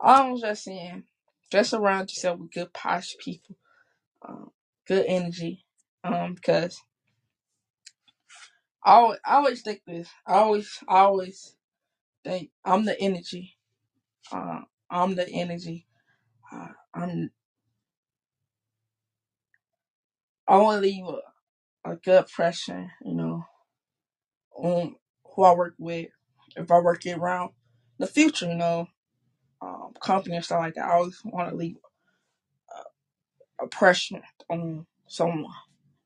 I'm 0.00 0.38
just 0.38 0.64
saying, 0.64 1.04
just 1.52 1.70
surround 1.70 2.10
yourself 2.10 2.40
with 2.40 2.52
good 2.52 2.72
posh 2.72 3.16
people, 3.25 3.56
um, 4.28 4.50
good 4.88 5.06
energy, 5.08 5.64
um, 6.04 6.34
because 6.34 6.80
I 8.84 8.94
always, 8.94 9.18
I 9.25 9.34
always 9.37 9.62
think 9.62 9.82
this. 9.87 10.08
I 10.26 10.34
always 10.34 10.78
I 10.88 11.00
always 11.00 11.56
think 12.25 12.50
I'm 12.64 12.84
the 12.84 13.00
energy. 13.00 13.56
Uh, 14.32 14.60
I'm 14.90 15.14
the 15.16 15.28
energy. 15.28 15.87
Uh, 16.52 16.68
I'm 16.94 17.30
I 20.50 20.59
want 20.59 20.83
to 20.83 20.88
leave 20.88 21.07
a, 21.07 21.37
a 21.92 21.97
good 21.97 22.21
impression, 22.21 22.90
you 23.04 23.14
know, 23.14 23.45
on 24.57 24.97
who 25.35 25.45
I 25.45 25.54
work 25.54 25.75
with. 25.78 26.09
If 26.57 26.71
I 26.71 26.80
work 26.80 27.07
it 27.07 27.19
around 27.19 27.52
the 27.99 28.07
future, 28.09 28.49
you 28.49 28.57
know, 28.57 28.88
um, 29.62 29.95
company 30.02 30.37
and 30.37 30.45
stuff 30.45 30.61
like 30.61 30.75
that, 30.75 30.87
I 30.87 30.95
always 30.95 31.21
want 31.25 31.50
to 31.50 31.57
leave 31.57 31.76
a 33.61 33.64
impression 33.64 34.23
on 34.50 34.87
someone. 35.09 35.52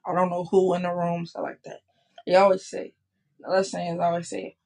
I 0.06 0.14
don't 0.14 0.30
know 0.30 0.44
who 0.44 0.74
in 0.74 0.82
the 0.82 0.92
room, 0.92 1.26
stuff 1.26 1.44
like 1.44 1.62
that. 1.64 1.80
They 2.26 2.36
always 2.36 2.66
say, 2.66 2.94
the 3.40 3.62
saying 3.64 3.94
is 3.96 4.00
I 4.00 4.06
always 4.06 4.30
say, 4.30 4.56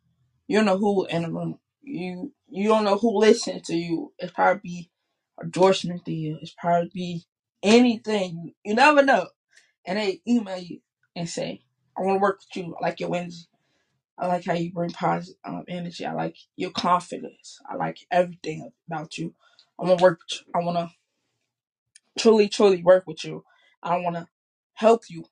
you 0.49 0.58
don't 0.58 0.66
know 0.66 0.78
who 0.78 1.06
in 1.06 1.23
the 1.23 1.30
room. 1.32 1.58
You 1.82 2.32
you 2.50 2.68
don't 2.68 2.85
know 2.85 2.99
who 2.99 3.18
listens 3.18 3.62
to 3.68 3.76
you. 3.76 4.12
It's 4.18 4.32
probably 4.32 4.90
endorsement 5.42 6.04
to 6.06 6.12
you. 6.12 6.38
It's 6.42 6.54
probably 6.58 6.90
be 6.94 7.25
anything. 7.62 8.54
You 8.64 8.75
never 8.75 9.02
know. 9.02 9.28
And 9.88 9.99
they 9.99 10.23
email 10.28 10.59
you 10.59 10.83
and 11.16 11.28
say, 11.28 11.62
I 11.99 12.02
want 12.02 12.18
to 12.18 12.23
work 12.23 12.40
with 12.40 12.64
you. 12.64 12.76
I 12.80 12.85
like 12.87 13.00
your 13.00 13.16
energy. 13.16 13.49
I 14.18 14.28
like 14.28 14.47
how 14.47 14.54
you 14.54 14.73
bring 14.73 14.90
positive 14.90 15.37
um, 15.45 15.64
energy. 15.68 16.07
I 16.07 16.14
like 16.14 16.37
your 16.57 16.71
confidence. 16.71 17.61
I 17.68 17.76
like 17.76 17.99
everything 18.12 18.71
about 18.88 19.18
you. 19.18 19.35
I 19.80 19.85
want 19.85 19.99
to 19.99 20.04
work 20.04 20.21
with 20.21 20.40
you. 20.47 20.52
I 20.54 20.64
want 20.64 20.78
to 20.78 20.90
truly, 22.23 22.49
truly 22.49 22.83
work 22.83 23.07
with 23.07 23.25
you. 23.25 23.45
I 23.83 23.99
want 23.99 24.16
to 24.16 24.28
help 24.75 25.04
you 25.11 25.25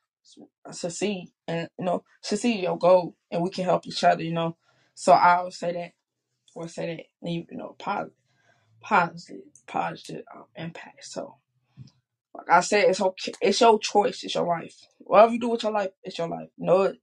succeed 0.72 1.30
and, 1.48 1.68
you 1.78 1.86
know, 1.86 2.04
succeed 2.22 2.62
your 2.62 2.78
goal. 2.78 3.16
And 3.30 3.42
we 3.42 3.50
can 3.50 3.64
help 3.64 3.86
each 3.86 4.04
other, 4.04 4.24
you 4.24 4.34
know. 4.34 4.56
So 4.94 5.12
I 5.12 5.42
would 5.42 5.54
say 5.54 5.72
that, 5.74 5.92
or 6.54 6.68
say 6.68 6.96
that, 6.96 7.06
leave, 7.26 7.46
you 7.50 7.58
know, 7.58 7.76
positive, 7.78 8.14
positive, 8.82 9.42
positive 9.66 10.24
um, 10.34 10.46
impact. 10.56 11.06
So, 11.06 11.36
like 12.36 12.50
I 12.50 12.60
said, 12.62 12.90
it's 12.90 13.02
okay. 13.02 13.32
It's 13.42 13.60
your 13.62 13.78
choice. 13.80 14.24
It's 14.24 14.36
your 14.36 14.46
life. 14.46 14.76
Whatever 15.00 15.34
you 15.34 15.40
do 15.40 15.50
with 15.50 15.64
your 15.64 15.72
life, 15.72 15.90
it's 16.04 16.18
your 16.18 16.28
life. 16.28 16.50
Know, 16.58 16.94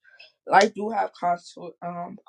life 0.47 0.73
do 0.75 0.91
have 0.91 1.11
constant, 1.13 1.73
um, 1.81 2.19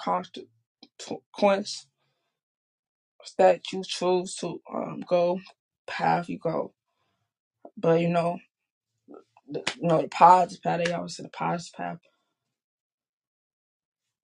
that 3.38 3.73
you 3.73 3.82
choose 3.84 4.37
to 4.37 4.61
um 4.75 5.04
go 5.08 5.40
path 5.87 6.28
you 6.28 6.38
go. 6.38 6.75
But 7.76 8.00
you 8.00 8.08
know, 8.08 8.38
the, 9.49 9.61
you 9.80 9.88
know 9.88 10.02
the 10.02 10.08
positive 10.08 10.62
path. 10.62 10.84
They 10.84 10.92
always 10.92 11.16
say 11.16 11.25
the 11.25 11.30
positive 11.30 11.75
path. 11.76 11.99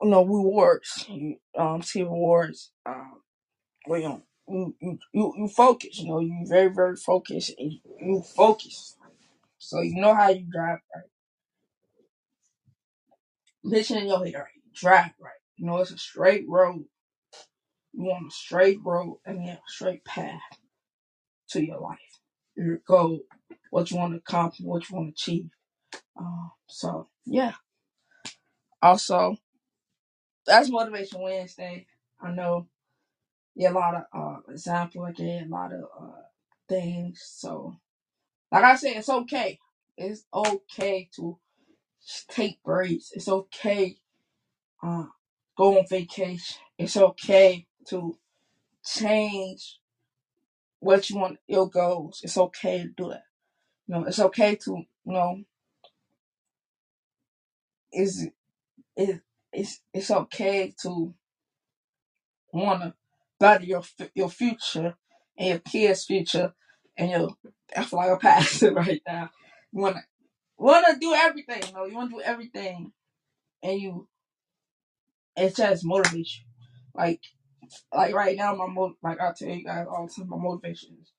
You 0.02 0.10
know, 0.10 0.24
rewards. 0.24 1.06
You 1.08 1.36
um 1.58 1.82
see 1.82 2.02
rewards. 2.02 2.72
Um, 2.86 3.22
you 3.88 4.08
know, 4.10 4.22
you, 4.50 4.98
you 5.12 5.34
you 5.36 5.48
focus. 5.48 6.00
You 6.00 6.08
know, 6.08 6.20
you 6.20 6.44
very 6.46 6.68
very 6.72 6.96
focused. 6.96 7.54
And 7.58 7.72
you, 7.72 7.80
you 8.00 8.22
focus. 8.22 8.96
So 9.58 9.80
you 9.82 10.00
know 10.00 10.14
how 10.14 10.30
you 10.30 10.46
drive 10.50 10.80
right. 10.94 11.04
Listen 13.64 13.98
in 13.98 14.08
your 14.08 14.24
head 14.24 14.34
right. 14.34 14.74
Drive 14.74 15.12
right. 15.20 15.32
You 15.56 15.66
know, 15.66 15.78
it's 15.78 15.92
a 15.92 15.98
straight 15.98 16.46
road. 16.48 16.84
You 17.92 18.04
want 18.04 18.28
a 18.28 18.30
straight 18.30 18.78
road 18.84 19.18
and 19.26 19.38
then 19.40 19.48
a 19.48 19.60
straight 19.68 20.04
path 20.04 20.40
to 21.50 21.64
your 21.64 21.80
life, 21.80 21.98
your 22.56 22.78
goal, 22.86 23.20
what 23.70 23.90
you 23.90 23.98
want 23.98 24.12
to 24.14 24.18
accomplish, 24.18 24.60
what 24.60 24.88
you 24.88 24.96
want 24.96 25.08
to 25.08 25.12
achieve. 25.12 25.50
Um, 26.18 26.52
so 26.68 27.08
yeah. 27.26 27.54
Also, 28.82 29.36
that's 30.46 30.70
Motivation 30.70 31.20
Wednesday. 31.22 31.86
I 32.22 32.32
know 32.32 32.68
yeah, 33.56 33.72
a 33.72 33.74
lot 33.74 33.94
of 33.96 34.04
uh 34.14 34.52
example 34.52 35.06
again, 35.06 35.48
a 35.48 35.54
lot 35.54 35.72
of 35.72 35.82
uh 36.00 36.22
things. 36.68 37.22
So 37.26 37.76
like 38.52 38.64
I 38.64 38.76
said, 38.76 38.96
it's 38.98 39.08
okay. 39.10 39.58
It's 39.96 40.24
okay 40.34 41.08
to 41.16 41.38
take 42.30 42.62
breaks. 42.64 43.12
It's 43.12 43.28
okay 43.28 43.96
uh 44.82 45.06
go 45.56 45.78
on 45.78 45.86
vacation. 45.88 46.56
It's 46.78 46.96
okay 46.96 47.66
to 47.88 48.18
change 48.84 49.80
what 50.80 51.10
you 51.10 51.18
want 51.18 51.38
your 51.48 51.68
goals. 51.70 52.20
It's 52.24 52.38
okay 52.38 52.84
to 52.84 52.88
do 52.88 53.10
that. 53.10 53.24
You 53.88 53.96
know, 53.96 54.04
it's 54.06 54.20
okay 54.20 54.56
to 54.56 54.70
you 55.06 55.12
know 55.12 55.42
it's 57.92 58.24
it, 58.96 59.20
it's 59.52 59.80
it's 59.94 60.10
okay 60.10 60.74
to 60.82 61.14
wanna 62.52 62.94
better 63.40 63.64
your 63.64 63.84
your 64.14 64.30
future 64.30 64.96
and 65.38 65.48
your 65.50 65.60
kids' 65.60 66.06
future 66.06 66.54
and 66.98 67.10
your 67.12 67.30
that's 67.74 67.94
like 67.94 68.10
a 68.12 68.18
pastor 68.18 68.74
right 68.74 69.02
now. 69.08 69.30
You 69.72 69.82
wanna 69.82 70.04
wanna 70.58 70.98
do 71.00 71.14
everything, 71.14 71.62
you 71.68 71.74
know, 71.74 71.86
you 71.86 71.96
wanna 71.96 72.10
do 72.10 72.22
everything 72.22 72.92
and 73.62 73.80
you 73.80 74.08
it 75.36 75.56
just 75.56 75.84
motivates 75.86 76.38
you. 76.38 76.44
Like 76.94 77.22
like 77.94 78.14
right 78.14 78.36
now 78.36 78.54
my 78.54 78.66
mo 78.66 78.94
like 79.02 79.20
I 79.20 79.32
tell 79.32 79.48
you 79.48 79.64
guys 79.64 79.86
all 79.90 80.06
the 80.06 80.12
time 80.14 80.28
my 80.30 80.36
motivation 80.38 80.98
is 81.02 81.12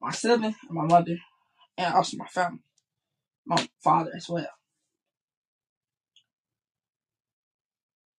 my 0.00 0.12
sibling 0.12 0.54
and 0.68 0.70
my 0.76 0.84
mother 0.86 1.18
and 1.78 1.94
also 1.94 2.16
my 2.18 2.26
family. 2.26 2.60
My 3.46 3.68
father 3.82 4.12
as 4.16 4.28
well. 4.28 4.48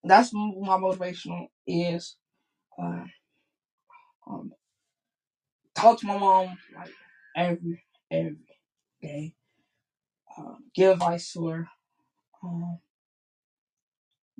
That's 0.04 0.34
m- 0.34 0.60
my 0.60 0.78
motivation 0.78 1.48
is 1.66 2.16
uh, 2.78 3.04
um 4.26 4.52
talk 5.74 6.00
to 6.00 6.06
my 6.06 6.18
mom 6.18 6.58
like 6.74 6.92
every 7.36 7.82
every 8.10 8.36
day. 9.00 9.34
Um, 10.36 10.64
give 10.74 10.92
advice 10.92 11.32
to 11.32 11.46
her. 11.48 11.68
Um, 12.42 12.78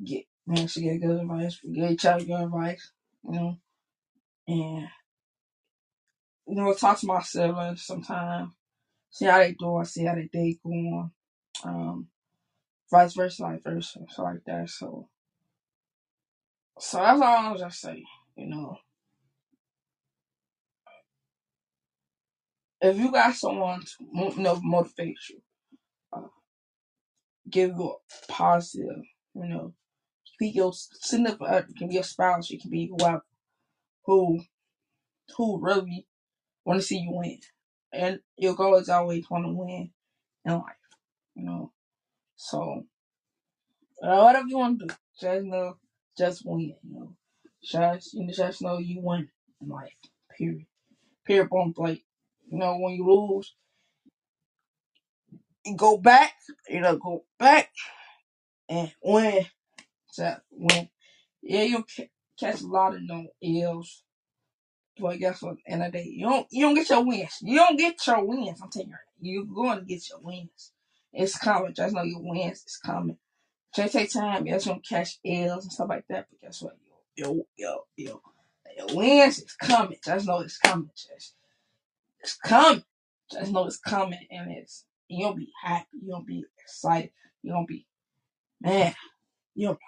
get 0.03 0.25
man, 0.47 0.67
she 0.67 0.83
get 0.83 1.01
good 1.01 1.21
advice. 1.21 1.61
We 1.65 1.75
get 1.75 1.91
each 1.93 2.05
other 2.05 2.25
good 2.25 2.43
advice, 2.43 2.91
you 3.25 3.33
know, 3.33 3.59
and 4.49 4.89
you 6.47 6.55
know, 6.55 6.73
talk 6.75 6.99
to 7.01 7.07
my 7.07 7.23
siblings 7.23 7.83
sometimes. 7.83 8.53
See 9.11 9.27
how 9.27 9.39
they 9.39 9.53
doing, 9.53 9.85
see 9.85 10.05
how 10.05 10.15
they 10.15 10.29
day 10.33 10.59
going. 10.63 11.11
Um, 11.65 12.09
vice 12.91 13.15
versa, 13.15 13.43
vice 13.43 13.63
versa, 13.65 14.01
so 14.09 14.23
like 14.23 14.45
that. 14.47 14.69
So, 14.69 15.09
so 16.79 16.99
that's 16.99 17.21
all 17.21 17.47
I 17.47 17.53
was 17.53 17.61
just 17.61 17.81
say. 17.81 18.05
You 18.37 18.49
know, 18.49 18.79
if 22.81 22.97
you 22.99 23.13
got 23.13 23.35
someone 23.35 23.81
to 23.83 24.05
you 24.37 24.43
know 24.43 24.61
motivate 24.63 25.17
you, 25.31 25.43
uh, 26.13 26.29
give 27.51 27.71
you 27.71 27.97
a 27.97 28.33
positive, 28.33 29.03
you 29.35 29.47
know, 29.49 29.75
be 30.39 30.49
your 30.49 30.73
significant, 30.75 31.51
other, 31.51 31.67
it 31.71 31.77
can 31.77 31.89
be 31.89 31.95
your 31.95 32.03
spouse, 32.05 32.51
it 32.51 32.61
can 32.63 32.71
be 32.71 32.89
whoever 32.89 33.23
who 34.07 34.41
who 35.37 35.61
really 35.61 36.07
want 36.65 36.81
to 36.81 36.87
see 36.87 36.99
you 36.99 37.13
win. 37.13 37.41
and 37.93 38.21
your 38.37 38.55
goal 38.55 38.77
is 38.77 38.89
always 38.89 39.29
want 39.31 39.45
to 39.47 39.53
win 39.53 39.91
in 40.45 40.53
life. 40.53 40.63
You 41.35 41.45
know, 41.45 41.73
so 42.37 42.85
uh, 44.03 44.21
whatever 44.23 44.49
you 44.49 44.59
want 44.59 44.81
to 44.81 44.87
do, 44.87 44.95
just 45.21 45.45
know, 45.47 45.77
just 46.19 46.43
win. 46.47 46.61
You 46.83 46.95
know, 47.01 47.17
just 47.67 48.15
you 48.15 48.33
just 48.33 48.63
know 48.63 48.79
you 48.79 49.01
win 49.03 49.31
in 49.63 49.71
life. 49.71 49.95
Period. 50.39 50.67
Period. 51.27 51.51
Point 51.51 51.77
blank. 51.77 52.03
You 52.51 52.59
know, 52.59 52.79
when 52.79 52.95
you 52.95 53.07
lose, 53.07 53.55
you 55.65 55.77
go 55.77 55.99
back. 55.99 56.35
You 56.69 56.81
know, 56.81 56.97
go 56.99 57.25
back 57.39 57.71
and 58.69 58.93
win. 59.03 59.47
So 60.11 60.37
win. 60.53 60.91
Yeah, 61.43 61.63
you 61.65 61.85
ca- 61.97 62.11
catch 62.39 62.63
a 62.63 62.67
lot 62.69 62.95
of 62.97 63.03
no 63.03 63.27
L's. 63.43 64.05
But 65.01 65.19
guess 65.21 65.43
what? 65.43 65.57
End 65.67 65.83
of 65.83 65.93
the 65.93 65.99
day, 65.99 66.05
you 66.07 66.27
don't 66.29 66.47
you 66.51 66.63
don't 66.63 66.75
get 66.75 66.91
your 66.91 67.05
wins. 67.05 67.39
You 67.43 67.57
don't 67.59 67.79
get 67.79 68.07
your 68.07 68.25
wins. 68.25 68.61
I'm 68.63 68.71
telling 68.71 68.91
you, 69.21 69.33
you're 69.33 69.45
going 69.47 69.81
to 69.81 69.87
get 69.87 70.09
your 70.11 70.21
wins. 70.21 70.73
It's 71.13 71.39
coming. 71.39 71.75
Just 71.75 71.95
know 71.95 72.05
your 72.05 72.23
wins 72.23 72.65
is 72.67 72.79
coming. 72.85 73.19
Just 73.75 73.95
take 73.95 74.13
time. 74.13 74.47
You 74.47 74.59
don't 74.59 74.87
catch 74.87 75.19
L's 75.25 75.65
and 75.65 75.73
stuff 75.73 75.89
like 75.91 76.07
that. 76.09 76.27
But 76.31 76.41
guess 76.43 76.63
what? 76.63 76.77
Yo, 77.17 77.47
yo, 77.57 77.79
yo, 77.97 78.07
yo. 78.07 78.21
Your 78.77 78.97
wins 78.97 79.39
is 79.39 79.55
coming. 79.55 79.97
Just 80.05 80.27
know 80.27 80.41
it's 80.41 80.59
coming. 80.59 80.91
Just 80.95 81.35
it's 82.21 82.37
coming. 82.37 82.85
Just 83.33 83.53
know 83.53 83.67
it's 83.67 83.79
coming, 83.79 84.21
and 84.31 84.53
it's 84.53 84.85
you'll 85.09 85.35
be 85.35 85.51
happy. 85.63 85.87
You'll 86.05 86.23
be 86.23 86.45
excited. 86.61 87.11
Gonna 87.47 87.65
be 87.67 87.87
man. 88.61 88.95
You'll 89.55 89.75
be 89.75 89.81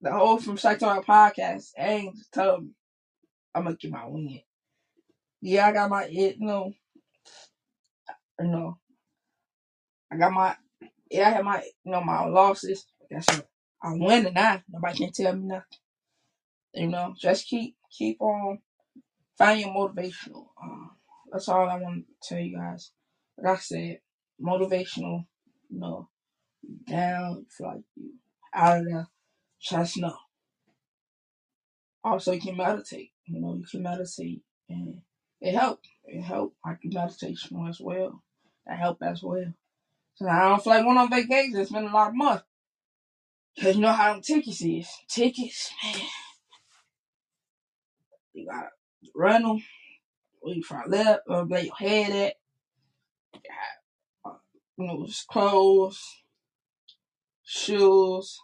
the 0.00 0.12
whole 0.12 0.38
from 0.38 0.56
Talk 0.56 0.78
podcast. 0.78 1.72
Ames 1.78 2.28
told 2.32 2.64
me 2.64 2.70
I'm 3.54 3.64
gonna 3.64 3.76
get 3.76 3.90
my 3.90 4.06
win. 4.06 4.40
Yeah, 5.42 5.68
I 5.68 5.72
got 5.72 5.90
my 5.90 6.04
it. 6.04 6.36
You 6.38 6.46
know, 6.46 6.72
you 8.40 8.46
know, 8.46 8.78
I 10.10 10.16
got 10.16 10.32
my 10.32 10.56
yeah. 11.10 11.28
I 11.28 11.32
had 11.32 11.44
my 11.44 11.62
you 11.84 11.92
know 11.92 12.02
my 12.02 12.24
losses. 12.24 12.86
Guess 13.10 13.26
what? 13.28 13.51
I'm 13.82 13.98
winning 13.98 14.34
now. 14.34 14.62
Nobody 14.68 14.98
can 14.98 15.12
tell 15.12 15.34
me 15.34 15.46
nothing. 15.46 15.78
You 16.74 16.88
know, 16.88 17.14
just 17.18 17.46
keep 17.46 17.76
keep 17.90 18.20
on 18.20 18.60
finding 19.36 19.66
your 19.66 19.74
motivational. 19.74 20.46
Um, 20.62 20.92
that's 21.30 21.48
all 21.48 21.68
I 21.68 21.78
want 21.78 22.04
to 22.06 22.28
tell 22.28 22.38
you 22.38 22.56
guys. 22.56 22.92
Like 23.36 23.58
I 23.58 23.60
said, 23.60 24.00
motivational. 24.40 25.26
You 25.68 25.80
know, 25.80 26.08
down, 26.86 27.46
feel 27.50 27.66
like 27.66 27.82
you 27.96 28.12
out 28.54 28.78
of 28.78 28.84
there. 28.84 29.08
Just 29.60 29.98
know. 29.98 30.16
Also, 32.04 32.32
you 32.32 32.40
can 32.40 32.56
meditate. 32.56 33.12
You 33.26 33.40
know, 33.40 33.54
you 33.54 33.64
can 33.70 33.82
meditate, 33.82 34.42
and 34.68 35.00
it 35.40 35.54
helped. 35.54 35.86
It 36.04 36.22
helped. 36.22 36.56
I 36.64 36.74
can 36.74 36.90
meditation 36.92 37.66
as 37.68 37.80
well. 37.80 38.22
That 38.66 38.78
helped 38.78 39.02
as 39.02 39.22
well. 39.22 39.52
So 40.14 40.28
I 40.28 40.48
don't 40.48 40.62
feel 40.62 40.74
like 40.74 40.84
going 40.84 40.98
on 40.98 41.10
vacation. 41.10 41.56
It's 41.56 41.72
been 41.72 41.84
a 41.84 41.92
lot 41.92 42.08
of 42.08 42.16
money. 42.16 42.40
Cause 43.60 43.76
you 43.76 43.82
know 43.82 43.92
how 43.92 44.14
them 44.14 44.22
tickets 44.22 44.62
is. 44.62 44.88
Tickets, 45.08 45.70
man. 45.82 46.00
You 48.32 48.46
gotta 48.46 48.68
run 49.14 49.42
them. 49.42 49.62
Where 50.40 50.54
you 50.56 50.62
try 50.62 50.84
left 50.86 51.22
or 51.28 51.44
lay 51.44 51.66
your 51.66 51.74
head 51.76 52.10
at. 52.12 52.34
Uh, 54.24 54.36
you 54.76 54.86
know, 54.86 55.06
just 55.06 55.28
clothes, 55.28 56.02
shoes, 57.44 58.40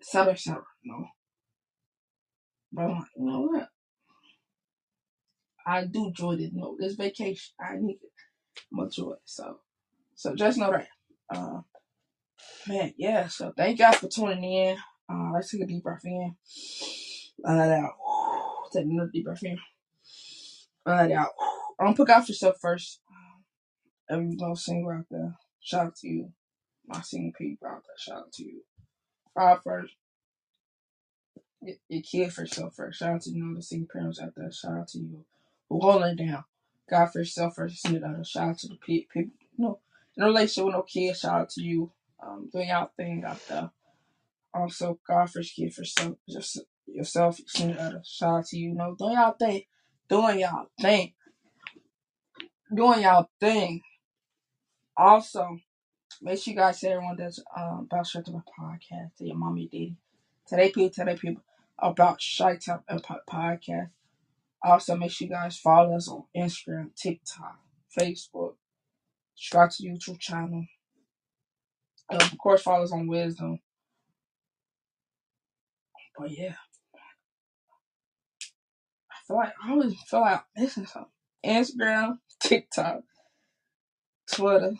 etc. 0.00 0.32
etc. 0.32 0.62
You 0.82 0.92
know. 0.92 1.06
But 2.72 2.82
I'm 2.82 2.90
like, 2.90 3.04
you 3.16 3.24
know 3.24 3.40
what? 3.40 3.68
I 5.66 5.84
do 5.84 6.06
enjoy 6.06 6.36
this. 6.36 6.50
You 6.52 6.60
know, 6.60 6.76
this 6.78 6.94
vacation. 6.94 7.54
I 7.60 7.76
need 7.80 7.98
it. 8.02 8.10
I'm 8.72 8.80
enjoy 8.84 9.12
it. 9.12 9.20
So, 9.24 9.60
so 10.14 10.34
just 10.34 10.58
know 10.58 10.72
that. 10.72 10.88
Uh, 11.34 11.60
man, 12.66 12.94
yeah. 12.96 13.28
So 13.28 13.52
thank 13.56 13.78
y'all 13.78 13.92
for 13.92 14.08
tuning 14.08 14.44
in. 14.44 14.76
Uh, 15.08 15.30
let's 15.34 15.50
take 15.50 15.62
a 15.62 15.66
deep 15.66 15.82
breath 15.82 16.04
in. 16.04 16.36
Let 17.38 17.68
it 17.68 17.72
out. 17.72 17.92
Take 18.72 18.84
another 18.84 19.10
deep 19.12 19.24
breath 19.24 19.42
in. 19.42 19.58
Let 20.86 21.10
it 21.10 21.14
out. 21.14 21.30
Gonna 21.78 21.94
put 21.94 22.10
out 22.10 22.28
yourself 22.28 22.56
first. 22.60 23.00
Every 24.10 24.36
little 24.36 24.56
single 24.56 24.92
out 24.92 25.06
there. 25.10 25.34
Shout 25.60 25.86
out 25.86 25.96
to 25.96 26.08
you. 26.08 26.32
My 26.86 27.00
single 27.00 27.32
people 27.36 27.68
out 27.68 27.82
there. 27.86 27.96
Shout 27.98 28.18
out 28.18 28.32
to 28.34 28.44
you. 28.44 28.62
God 29.36 29.60
first. 29.64 29.94
Your, 31.60 31.76
your 31.88 32.02
kid 32.02 32.32
for 32.32 32.42
yourself 32.42 32.74
first. 32.74 32.98
Shout 32.98 33.14
out 33.14 33.22
to 33.22 33.30
you 33.30 33.44
know 33.44 33.54
the 33.54 33.62
single 33.62 33.88
parents 33.92 34.20
out 34.20 34.34
there. 34.36 34.52
Shout 34.52 34.72
out 34.72 34.88
to 34.88 34.98
you. 34.98 35.24
Holding 35.70 36.18
it 36.18 36.26
down. 36.26 36.44
God 36.90 37.06
for 37.06 37.20
yourself 37.20 37.54
first. 37.56 37.86
Shout 37.86 38.48
out 38.48 38.58
to 38.58 38.68
the 38.68 38.76
pe- 38.76 39.06
people. 39.12 39.32
You 39.56 39.64
know, 39.64 39.78
in 40.16 40.22
a 40.22 40.26
relationship 40.26 40.66
with 40.66 40.74
no 40.74 40.82
kids. 40.82 41.20
Shout 41.20 41.40
out 41.40 41.50
to 41.50 41.62
you. 41.62 41.90
Um, 42.24 42.48
doing 42.52 42.68
y'all 42.68 42.90
thing 42.96 43.24
there. 43.48 43.70
Also, 44.54 44.98
God 45.06 45.30
first 45.30 45.56
kid 45.56 45.74
for 45.74 45.84
self, 45.84 46.16
just 46.28 46.60
yourself. 46.86 47.40
It 47.40 47.78
out. 47.78 48.06
Shout 48.06 48.38
out 48.38 48.46
to 48.46 48.58
you. 48.58 48.74
Know, 48.74 48.94
doing 48.98 49.14
y'all 49.14 49.36
thing. 49.38 49.62
Doing 50.08 50.40
y'all 50.40 50.70
thing. 50.80 51.12
Doing 52.74 53.02
y'all 53.02 53.30
thing. 53.40 53.80
Also, 54.96 55.58
Make 56.24 56.38
sure 56.38 56.52
you 56.52 56.58
guys 56.58 56.80
tell 56.80 56.92
everyone 56.92 57.16
that's 57.16 57.40
um, 57.56 57.88
about 57.90 58.06
Shut 58.06 58.28
Up 58.28 58.44
Podcast 58.58 59.16
to 59.16 59.26
your 59.26 59.36
mommy, 59.36 59.66
daddy. 59.66 59.96
Today, 60.46 60.70
people, 60.70 60.90
today 60.90 61.16
people 61.16 61.42
about 61.78 62.22
Shut 62.22 62.68
Up 62.68 62.84
Podcast. 63.28 63.90
Also, 64.62 64.94
make 64.94 65.10
sure 65.10 65.26
you 65.26 65.34
guys 65.34 65.58
follow 65.58 65.96
us 65.96 66.08
on 66.08 66.22
Instagram, 66.36 66.94
TikTok, 66.94 67.58
Facebook. 67.98 68.54
Subscribe 69.34 69.70
to 69.70 69.82
YouTube 69.82 70.20
channel. 70.20 70.64
Of 72.12 72.38
course, 72.38 72.62
follow 72.62 72.84
us 72.84 72.92
on 72.92 73.06
Wisdom. 73.06 73.60
But 76.18 76.30
yeah, 76.30 76.54
I 79.10 79.16
feel 79.26 79.36
like 79.36 79.52
I 79.64 79.70
always 79.70 79.94
feel 80.02 80.20
like 80.20 80.44
I'm 80.56 80.62
missing 80.62 80.86
something. 80.86 81.10
Instagram, 81.44 82.18
TikTok, 82.42 83.02
Twitter, 84.32 84.74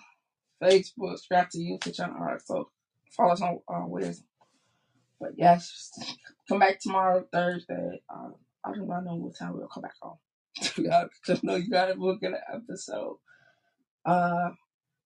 Facebook. 0.62 1.16
Subscribe 1.16 1.50
to 1.50 1.58
YouTube 1.58 1.94
channel. 1.96 2.16
All 2.18 2.26
right, 2.26 2.42
so 2.42 2.70
follow 3.16 3.32
us 3.32 3.42
on 3.42 3.60
uh, 3.68 3.86
Wisdom. 3.86 4.26
But 5.20 5.32
yes, 5.36 5.90
come 6.48 6.58
back 6.60 6.80
tomorrow, 6.80 7.24
Thursday. 7.32 8.02
Um, 8.12 8.34
I 8.64 8.72
do 8.72 8.84
not 8.84 9.04
know 9.04 9.14
what 9.16 9.36
time 9.38 9.56
we'll 9.56 9.68
come 9.68 9.82
back 9.82 9.94
on. 10.02 10.16
I 10.92 11.04
just 11.26 11.44
know 11.44 11.56
you 11.56 11.70
gotta 11.70 11.94
look 11.94 12.22
at 12.22 12.32
episode. 12.52 13.18
Uh, 14.04 14.50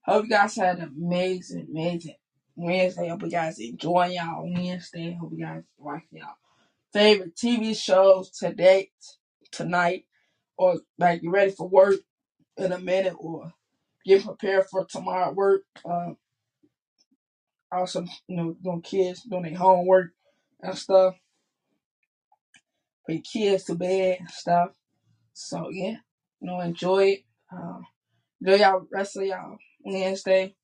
hope 0.06 0.24
you 0.24 0.30
guys 0.30 0.56
had 0.56 0.78
an 0.78 0.94
amazing, 0.96 1.66
amazing 1.70 2.16
Wednesday. 2.54 3.08
Hope 3.08 3.22
you 3.22 3.30
guys 3.30 3.58
enjoy 3.58 4.06
y'all 4.06 4.50
Wednesday. 4.50 5.16
Hope 5.20 5.32
you 5.32 5.44
guys 5.44 5.62
watch 5.78 6.02
y'all 6.10 6.36
favorite 6.96 7.36
TV 7.36 7.76
shows 7.76 8.30
today, 8.30 8.90
tonight, 9.52 10.06
or 10.56 10.76
like 10.98 11.22
you 11.22 11.30
ready 11.30 11.50
for 11.50 11.68
work 11.68 11.96
in 12.56 12.72
a 12.72 12.78
minute, 12.78 13.14
or 13.18 13.52
get 14.06 14.24
prepared 14.24 14.64
for 14.70 14.86
tomorrow 14.86 15.30
work. 15.32 15.62
Uh, 15.84 16.14
also, 17.70 18.06
you 18.28 18.36
know, 18.36 18.56
doing 18.64 18.80
kids 18.80 19.24
doing 19.24 19.42
their 19.42 19.58
homework 19.58 20.12
and 20.62 20.78
stuff. 20.78 21.16
Put 23.04 23.16
your 23.16 23.22
kids 23.22 23.64
to 23.64 23.74
bed 23.74 24.16
and 24.20 24.30
stuff. 24.30 24.70
So 25.34 25.68
yeah, 25.70 25.96
you 26.40 26.46
know, 26.48 26.60
enjoy 26.60 27.04
it. 27.04 27.24
Um, 27.52 27.84
enjoy 28.40 28.56
y'all 28.56 28.86
rest 28.90 29.18
of 29.18 29.24
y'all 29.24 29.58
Wednesday. 29.86 30.54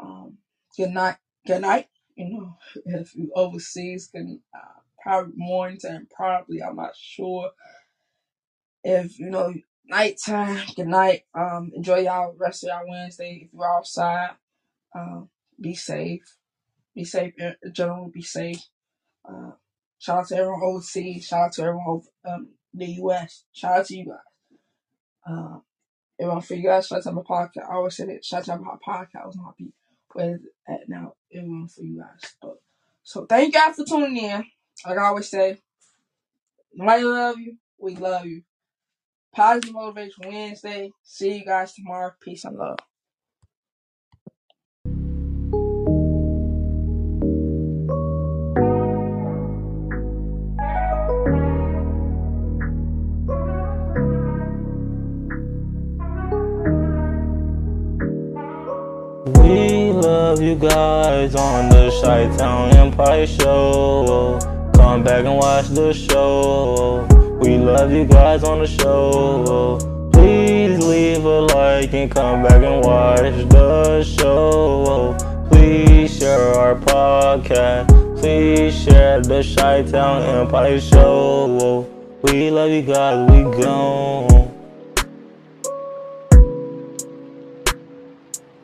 Um, 0.00 0.38
good 0.76 0.90
night. 0.90 1.16
Good 1.46 1.62
night. 1.62 1.86
You 2.16 2.30
know, 2.30 2.58
if 2.86 3.14
you 3.14 3.30
overseas, 3.34 4.08
can 4.08 4.40
uh, 4.54 4.80
probably 5.02 5.34
morning 5.36 5.78
time. 5.78 6.08
Probably, 6.14 6.62
I'm 6.62 6.76
not 6.76 6.96
sure. 6.96 7.50
If 8.82 9.18
you 9.18 9.30
know, 9.30 9.52
nighttime. 9.88 10.60
Good 10.74 10.88
night. 10.88 11.22
Um, 11.34 11.72
enjoy 11.74 12.00
y'all 12.00 12.34
rest 12.38 12.64
of 12.64 12.68
y'all 12.68 12.88
Wednesday. 12.88 13.42
If 13.44 13.52
you're 13.52 13.76
outside, 13.76 14.30
um, 14.94 15.28
be 15.60 15.74
safe. 15.74 16.36
Be 16.94 17.04
safe. 17.04 17.34
In 17.38 17.54
general, 17.72 18.10
be 18.12 18.22
safe. 18.22 18.62
Uh, 19.28 19.52
shout 19.98 20.18
out 20.18 20.28
to 20.28 20.36
everyone 20.36 20.62
overseas. 20.62 21.26
Shout 21.26 21.46
out 21.46 21.52
to 21.52 21.62
everyone 21.62 21.86
over 21.88 22.06
um, 22.24 22.48
the 22.74 22.86
U.S. 22.86 23.44
Shout 23.52 23.80
out 23.80 23.86
to 23.86 23.96
you 23.96 24.06
guys. 24.06 24.18
Uh, 25.28 25.58
everyone 26.18 26.42
for 26.42 26.54
you 26.54 26.64
guys, 26.64 26.88
to 26.88 27.12
my 27.12 27.22
podcast. 27.22 27.68
I 27.68 27.74
always 27.74 27.96
say 27.96 28.04
out 28.48 28.58
to 28.58 28.64
my 28.64 28.76
podcast 28.86 29.26
was 29.26 29.36
not 29.36 29.56
be 29.56 29.72
where 30.12 30.36
it's 30.36 30.44
at 30.68 30.88
now. 30.88 31.14
Everyone 31.34 31.68
for 31.68 31.82
you 31.82 32.00
guys. 32.00 32.32
But, 32.40 32.56
so 33.02 33.26
thank 33.26 33.48
you 33.48 33.60
guys 33.60 33.76
for 33.76 33.84
tuning 33.84 34.16
in. 34.16 34.44
Like 34.86 34.98
I 34.98 35.06
always 35.06 35.28
say, 35.28 35.58
nobody 36.74 37.04
love 37.04 37.38
you. 37.38 37.56
We 37.78 37.96
love 37.96 38.26
you. 38.26 38.42
Positive 39.34 39.74
Motivation 39.74 40.24
Wednesday. 40.26 40.90
See 41.02 41.38
you 41.38 41.44
guys 41.44 41.74
tomorrow. 41.74 42.12
Peace 42.20 42.44
and 42.44 42.56
love. 42.56 42.78
You 60.46 60.54
guys 60.54 61.34
on 61.34 61.68
the 61.70 61.90
Chi 62.00 62.36
Town 62.36 62.70
Empire 62.76 63.26
Show. 63.26 64.38
Come 64.74 65.02
back 65.02 65.24
and 65.24 65.36
watch 65.36 65.66
the 65.66 65.92
show. 65.92 67.04
We 67.40 67.58
love 67.58 67.90
you 67.90 68.04
guys 68.04 68.44
on 68.44 68.60
the 68.60 68.66
show. 68.68 69.78
Please 70.12 70.78
leave 70.86 71.24
a 71.24 71.40
like 71.40 71.92
and 71.94 72.08
come 72.08 72.44
back 72.44 72.62
and 72.62 72.84
watch 72.84 73.48
the 73.48 74.04
show. 74.04 75.16
Please 75.50 76.16
share 76.16 76.54
our 76.54 76.76
podcast. 76.76 77.88
Please 78.20 78.80
share 78.80 79.20
the 79.20 79.42
Chi 79.42 79.82
Town 79.82 80.22
Empire 80.22 80.80
Show. 80.80 81.88
We 82.22 82.52
love 82.52 82.70
you 82.70 82.82
guys. 82.82 83.28
We 83.32 83.42
gone. 83.60 84.35